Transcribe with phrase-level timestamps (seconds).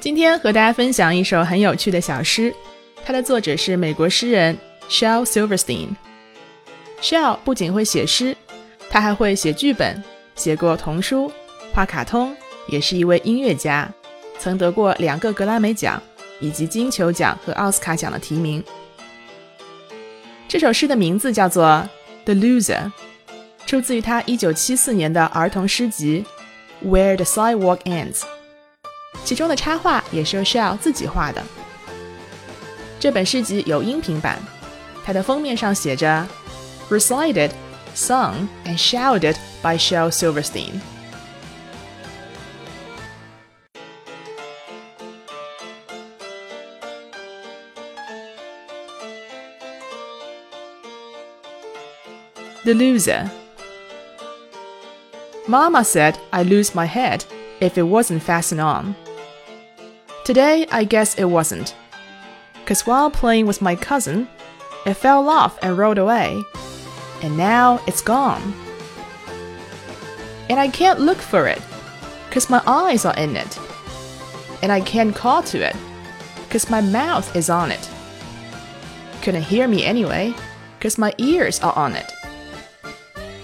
[0.00, 2.54] 今天和大家分享一首很有趣的小诗，
[3.04, 4.56] 它的作者是美国诗人
[4.88, 5.88] Shel Silverstein。
[7.02, 8.34] Shel 不仅会写诗，
[8.88, 10.02] 他还会写剧本，
[10.34, 11.30] 写过童书、
[11.74, 12.34] 画卡通，
[12.68, 13.92] 也是一位音乐家，
[14.38, 16.02] 曾得过两个格莱美奖
[16.40, 18.64] 以及金球奖和奥斯卡奖的提名。
[20.48, 21.64] 这首诗的名字叫做
[22.24, 22.84] 《The Loser》，
[23.66, 26.24] 出自于他1974年的儿童诗集
[26.88, 28.20] 《Where the Sidewalk Ends》。
[29.30, 31.40] 其中的插画也是 Shel 自己画的。
[32.98, 34.36] 这本诗集有音频版，
[35.04, 36.26] 它的封面上写着
[36.90, 37.52] “Recited,
[37.94, 40.80] sung and shouted by Shel Silverstein”。
[52.64, 53.30] The loser.
[55.46, 57.20] Mama said I lose my head
[57.60, 58.96] if it wasn't fastened on.
[60.24, 61.74] Today, I guess it wasn't.
[62.54, 64.28] Because while playing with my cousin,
[64.86, 66.42] it fell off and rolled away.
[67.22, 68.54] And now it's gone.
[70.48, 71.60] And I can't look for it,
[72.28, 73.58] because my eyes are in it.
[74.62, 75.76] And I can't call to it,
[76.44, 77.88] because my mouth is on it.
[79.22, 80.34] Couldn't hear me anyway,
[80.78, 82.12] because my ears are on it.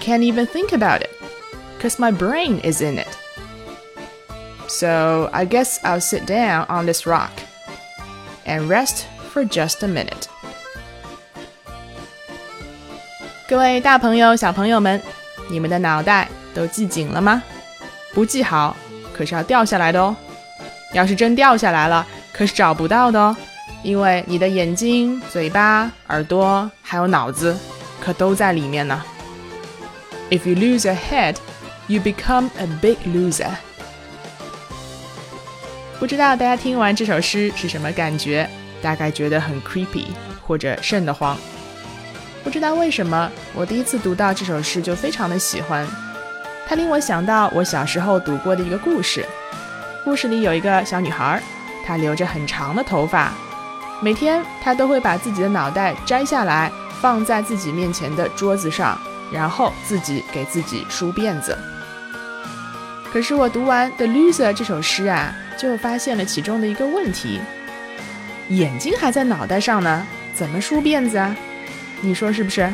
[0.00, 1.10] Can't even think about it,
[1.76, 3.18] because my brain is in it.
[4.71, 7.31] So I guess I'll sit down on this rock
[8.45, 10.27] and rest for just a minute.
[13.47, 15.01] 各位大朋友、小朋友们，
[15.49, 17.41] 你们的脑袋都记紧了吗？
[18.13, 18.75] 不记好，
[19.13, 20.15] 可是要掉下来的哦。
[20.93, 23.35] 要是真掉下来了，可是找不到的哦，
[23.83, 27.57] 因为你的眼睛、嘴巴、耳朵还有脑子，
[28.01, 29.01] 可都在里面呢。
[30.29, 31.35] If you lose your head,
[31.87, 33.51] you become a big loser.
[36.02, 38.50] 不知道大家听完这首诗是什么感觉？
[38.82, 40.06] 大概觉得很 creepy
[40.44, 41.38] 或者瘆得慌。
[42.42, 45.86] 不知道为什么，我第一次读到这首诗就非常的喜欢。
[46.66, 49.24] 它令我想到我小时候读过的一个故事。
[50.04, 51.40] 故事里有一个小女孩，
[51.86, 53.32] 她留着很长的头发，
[54.00, 56.68] 每天她都会把自己的脑袋摘下来，
[57.00, 59.00] 放在自己面前的桌子上，
[59.32, 61.56] 然后自己给自己梳辫子。
[63.12, 65.36] 可是我读完《The Loser》这首诗啊。
[65.58, 67.38] 就发现了其中的一个问题：
[68.48, 71.36] 眼睛还在脑袋上呢，怎么梳辫子啊？
[72.00, 72.68] 你说是不是？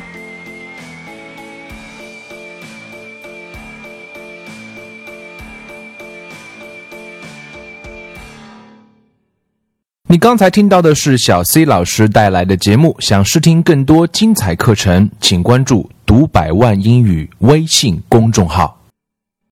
[10.10, 12.96] 你刚才听到的是小 C 老师带来的节目。
[13.00, 18.77] 想试听更多精彩课程，请关注“读百万英语”微信公众号。